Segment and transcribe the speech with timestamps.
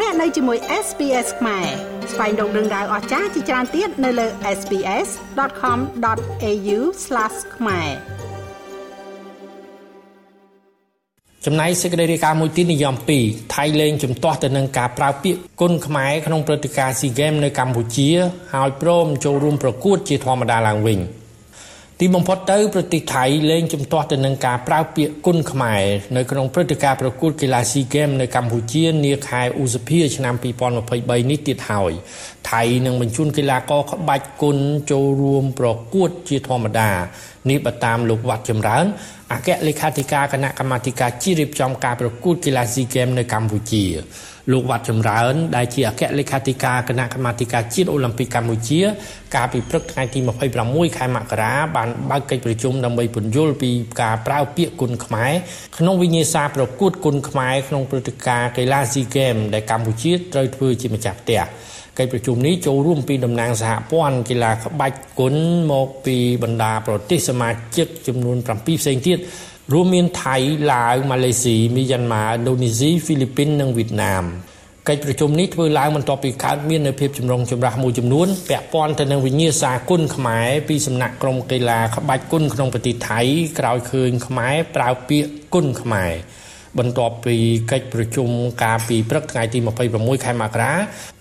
[0.00, 1.66] លោកអ្នកនៅជាមួយ SPS ខ្មែរ
[2.12, 4.26] ស្វែងរកដឹងដៅអស្ចារ្យជាច្រើនទៀតនៅលើ
[4.58, 6.78] SPS.com.au/
[7.56, 7.88] ខ្មែរ
[11.44, 12.94] ចំណែកសេចក្តីរាយការណ៍មួយទៀតនិយម
[13.24, 18.10] 2ថៃលែងជំទាស់ទៅនឹងការប្រើពាក្យគុណខ្មែរក្នុងព្រឹត្តិការណ៍ SEA Games នៅកម្ពុជា
[18.54, 21.00] ហើយព្រមចូលរួមប្រកួតជាធម្មតាឡើងវិញ។
[22.00, 25.82] ទីបំផុតទៅប្រទេសថៃលែងជំទាស់ទៅនឹងការប្រើពាក្យគុណខ្មែរ
[26.16, 30.34] នៅក្នុងព្រឹត្តិការណ៍ប្រកួតកីឡាស៊ីហ្គេមនៅកម្ពុជានាខែឧសភាឆ្នាំ
[30.82, 31.92] 2023នេះទៀតហើយ
[32.50, 34.58] ថៃនឹងបញ្ជូនកីឡាករក្បាច់គុណ
[34.90, 36.90] ចូលរួមប្រកួតជាធម្មតា
[37.50, 38.84] នេះបើតាមលោកវត្តចម្រើន
[39.34, 43.84] អគ្គលេខាធិការគណៈកម្មាធិការជាតិរៀបចំការប្រកួតកីឡាស៊ីហ្គេមនៅកម្ពុជា
[44.52, 48.80] លោកវត្តចម្រើន ដែលជាអគ្គលេខាធិការគណៈកម្មាធិការជាតិអូឡ িম্প ិកកម្ពុជា
[49.34, 50.18] កាលពីព្រឹកថ្ងៃទី
[50.58, 53.70] 26ខែមករាបានបើកកិច្ចប្រជុំដើម្បីពន្យល់ពី
[54.02, 55.32] ការប្រើពាក្យគុណខ្មែរ
[55.78, 61.42] ក្នុងវិញ្ញាសាប្រកួតគុណខ្មែរក្នុងព្រឹត្តិការណ៍កីឡាស៊ីហ្គេមដែលកម្ពុជាត្រូវធ្វើជាម្ចាស់ផ្ទះ
[61.98, 65.36] កិច្ចប្រជុំនេះចូលរួមពីតំណាងសហព័ន្ធកីឡាក្បាច់គុណ
[65.72, 69.18] មកពីបណ្ដាប្រទេសសមាជិកចំនួន7ផ្សេងទៀត
[69.72, 70.36] រួមមានថៃ
[70.72, 74.24] ឡាវម៉ាឡេស៊ីមីយ៉ាន់ម៉ាឥណ្ឌូនេស៊ីហ្វីលីពីននិងវៀតណាម
[74.88, 83.20] កិច្ចប្រជុំនេះធ្វើឡើងបន្ទាប់ពីកើតមាននៅភាពចម្រុងចម្រាស់មួយចំនួនពាក់ព័ន្ធទៅនឹងវិញ្ញាសាគុណខ្មែរពីសំណាក់ក្រុមកីឡាក្បាច់គុណក្នុងប្រទេសថៃ
[83.58, 86.12] ក្រោយឃើញខ្មែរប្រើពាក្យគុណខ្មែរ
[86.78, 87.36] បន្ទាប់ពី
[87.70, 88.28] កិច្ចប្រជុំ
[88.64, 89.58] ការពីព្រឹកថ្ងៃទី
[89.92, 90.72] 26ខែមករា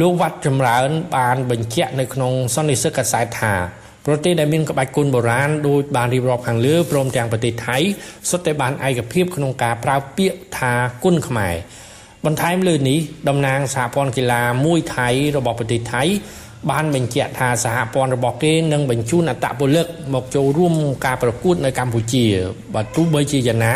[0.00, 3.54] លោកវត្តចម្រើន បានបញ្ជាក់នៅក្នុងសន្និសីទកាសែតថា
[4.06, 7.78] ប្រទេសដែលមានក្បាច់គុណបុរាណដូចបានរៀបរាប់ខាងលើព្រមទាំងប្រទេសថៃ
[8.30, 10.72] សុទ្ធតែបានឯកភាពក្នុងការប្រើពាក្យថា
[11.04, 11.54] គុណខ្មែរ
[12.26, 16.02] បន្ថែមលើនេះតំណាងសហព័ន្ធកីឡាមួយថៃរបស់ប្រទេសថៃ
[16.70, 20.74] បានបញ្ជាក់ថាសហព័ន្ធរបស់គេនឹងបញ្ជូនអត្តពលិកមកចូលរួម
[21.06, 22.24] ការប្រកួតនៅកម្ពុជា
[22.74, 23.74] បើទោះបីជាយ៉ាងណា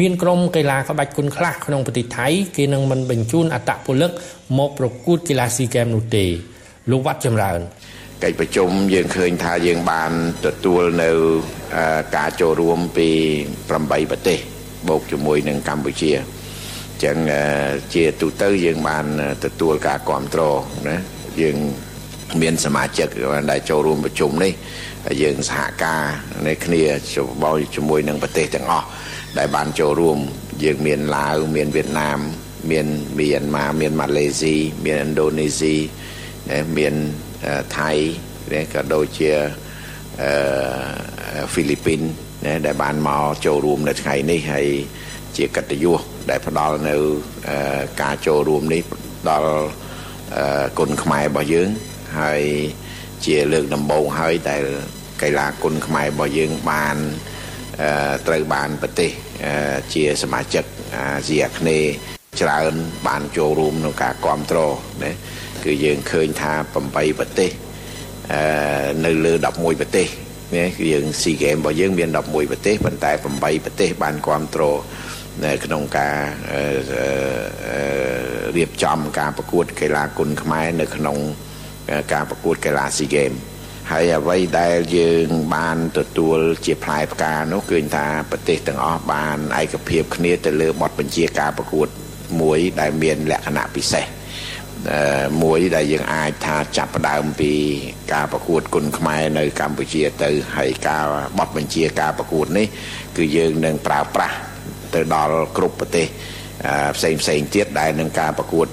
[0.00, 4.10] មានក្រុមកីឡាក្បាច់គុណខ្លះក្នុងប្រទេសថៃគេនឹងមិនបញ្ជូនអត្តពលិក
[4.58, 6.24] មកប្រកួតកីឡាស៊ីហ្គេមនោះទេ
[6.90, 7.60] លោកវត្តចម្រើន
[8.22, 10.12] កិច្ចប្រជុំយើងឃើញថាយើងបាន
[10.46, 11.10] ទទួលនៅ
[12.16, 13.08] ការចូលរួមពី
[13.56, 14.38] 8ប្រទេស
[14.88, 17.16] បូកជាមួយនឹងកម្ពុជាអញ្ចឹង
[17.94, 19.04] ជាទូទៅយើងបាន
[19.44, 20.98] ទទួលការគ្រប់គ្រងណា
[21.42, 21.58] យើង
[22.40, 23.08] មានសមាជិក
[23.50, 24.52] ដែលចូលរួមប្រជុំនេះ
[25.22, 26.02] យើងសហការ
[26.46, 26.82] នេះគ្នា
[27.14, 28.86] ជាមួយជាមួយនឹងប្រទេសទាំងអស់
[29.38, 30.18] ដែលបានចូលរួម
[30.64, 32.18] យើងមានឡាវមានវៀតណាម
[32.70, 32.86] មាន
[33.18, 34.54] មីយ៉ាន់ម៉ាមានម៉ាឡេស៊ី
[34.84, 35.74] មានឥណ្ឌូនេស៊ី
[36.76, 36.94] មាន
[37.78, 37.90] ថៃ
[38.72, 39.32] ក៏ដូចជា
[41.52, 42.00] ហ្វីលីពីន
[42.66, 44.66] ដែលបានមកចូលរួមនៅថ្ងៃនេះហើយ
[45.36, 46.00] ជាកិត្តិយស
[46.30, 46.96] ដែលផ្ដល់នៅ
[48.02, 48.82] ការចូលរួមនេះ
[49.30, 49.52] ដល់
[50.78, 51.68] គុណខ្មែររបស់យើង
[52.20, 52.42] ហើយ
[53.26, 54.64] ជាលើកដំបូងហើយដែល
[55.22, 56.96] កីឡាគុណខ្មែររបស់យើងបាន
[58.26, 59.10] ត្រូវបានប្រទេស
[59.94, 60.64] ជាសមាជិក
[60.94, 61.92] អាស៊ីអាគ្នេយ៍
[62.40, 62.72] ច្រើន
[63.08, 64.74] បានចូលរួមក្នុងការគ្រប់គ្រង
[65.04, 65.12] ណា
[65.64, 66.52] គឺយើងឃើញថា
[66.90, 67.50] 8ប្រទេស
[69.04, 70.06] នៅលើ11ប្រទេស
[70.56, 74.78] ណាគឺយើងស៊ីហ្គេមរបស់យើងមាន11ប្រទេសប៉ុន្តែ8ប្រទេសបានគ្រប់គ្រង
[75.44, 76.16] នៅក្នុងការ
[78.56, 81.18] រៀបចំការប្រកួតកីឡាគុណខ្មែរនៅក្នុង
[82.12, 83.32] ការប្រកួតកីឡាស៊ីហ្គេម
[83.90, 91.88] ហើយអ្វីដែលយើងបានទទួលជាផ្លែផ្កានោះគឺថាប្រទេសទាំងអស់បានឯកភាពគ្នាទៅលើបទបញ្ជាការប្រកួត
[92.40, 94.04] មួយដែលមានលក្ខណៈពិសេស
[95.42, 97.52] មួយដែលយើងអាចថាចាប់ផ្ដើមពី
[98.12, 101.04] ការប្រកួតគុណខ្មែរនៅកម្ពុជាទៅហើយការ
[101.38, 102.66] បទបញ្ជាការប្រកួតនេះ
[103.16, 104.36] គឺយើងនឹងប្រើប្រាស់
[104.94, 106.06] ទៅដល់គ្រប់ប្រទេស
[106.96, 108.66] ផ្សេងផ្សេងទៀតដែលនឹងការប្រកួត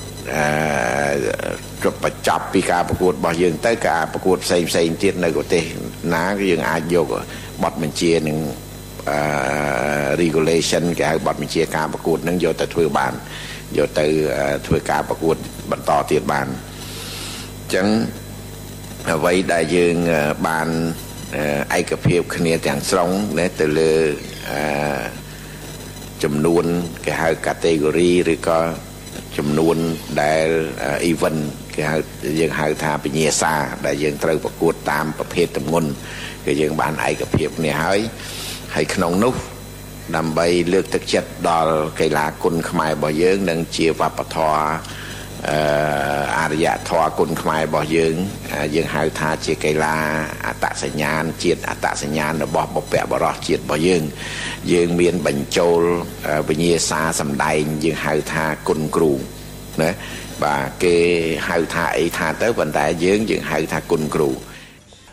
[1.84, 5.64] ជប់បញ្ចប់ពីការប្រកួតរបស់យើងទៅការប្រកួតផ្សេងផ្សេងទៀតនៅប្រទេស
[6.14, 7.08] ណាគឺយើងអាចយក
[7.64, 8.38] បទបញ្ជានឹង
[10.22, 13.14] regulation គេហៅបទបញ្ជាការប្រកួតនឹងយកទៅធ្វើបាន
[13.78, 14.06] យកទៅ
[14.68, 15.36] ធ្វើការប្រកួត
[15.72, 16.48] បន្តទៀតបាន
[17.60, 17.88] អញ្ចឹង
[19.12, 19.96] អ្វីដែលយើង
[20.48, 20.68] បាន
[21.80, 23.10] ឯកភាពគ្នាទាំងស្រុង
[23.60, 23.92] ទៅលើ
[26.24, 26.66] ចំនួន
[27.06, 28.60] គេហៅ category ឬក៏
[29.38, 29.78] ចំនួន
[30.22, 30.48] ដែល
[31.12, 31.42] event
[31.76, 31.98] គេហៅ
[32.40, 33.54] យើងហៅថាពញាសា
[33.86, 35.90] ដែលយើងត្រូវប្រកួតតាមប្រភេទតម្ងន់
[36.46, 38.00] គឺយើងបានឯកភាពគ្នាហើយ
[38.76, 39.34] ហើយក្នុងនោះ
[40.16, 44.62] ដើម្បីលើកទឹកចិត្តដល់កីឡាគុណខ្មែររបស់យើង និងជាវប្បធម៌
[45.50, 45.58] អឺ
[45.98, 45.99] អ
[46.54, 48.16] រិយធម៌គុណខ្មែររបស់យើង
[48.76, 49.96] យើងហៅថាជាកីឡា
[50.46, 54.04] អត្តសញ្ញាណជាតិអត្តសញ្ញាណរបស់បុព្វបុរសជាតិរបស់យើង
[54.74, 55.80] យើងមានបញ្ចូល
[56.50, 59.12] វិញ្ញាសាសម្ដែងយើងហៅថាគុណគ្រូ
[59.82, 59.92] ណា
[60.44, 60.96] បាទគេ
[61.48, 64.30] ហៅថាអីថាទៅប៉ុន្តែយើងយើងហៅថាគុណគ្រូ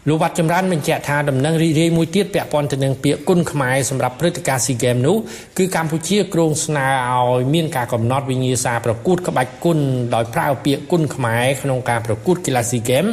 [0.09, 5.17] លោកវត្តចម្រើនបញ្ជាក់ថាដំណឹងរីករាយមួយទៀតពាក់ព័ន្ធទៅនឹងពាក្យគុណខ្មែរសម្រាប់ព្រឹត្តិការណ៍ SEA Games នោះ
[5.59, 9.79] គឺកម្ពុជាគ្រោងស្នើឲ្យមានការកំណត់វិញ្ញាសាប្រកួតក្បាច់គុណ
[10.15, 13.11] ដោយប្រើពាក្យគុណខ្មែរក្នុងការប្រកួតកីឡា SEA Games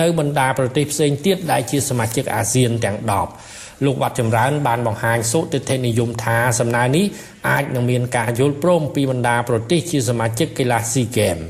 [0.00, 2.98] នៅបណ្ដាប្រទេសផ្សេងទៀតដែលជាសមាជិកអាស៊ានទាំង
[3.42, 7.04] 10លោកវត្តចម្រើនបានបង្ហាញសុតិធិនិយមថាសំណើនេះ
[7.48, 11.44] អាចនឹងមានការយល់ព្រមពីបណ្ដាប្រទេសជាសមាជិកកីឡា SEA Games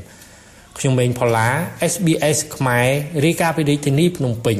[0.77, 1.47] ខ្ញុំមេងផល្លា
[1.93, 2.87] SBS ខ្មែរ
[3.25, 4.59] រាយការណ៍ពីរាជធានីភ្នំពេញ